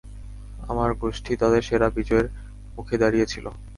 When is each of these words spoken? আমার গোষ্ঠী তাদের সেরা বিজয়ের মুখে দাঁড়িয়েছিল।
আমার 0.67 0.89
গোষ্ঠী 0.93 1.33
তাদের 1.35 1.61
সেরা 1.61 1.87
বিজয়ের 1.89 2.27
মুখে 2.75 2.95
দাঁড়িয়েছিল। 2.97 3.45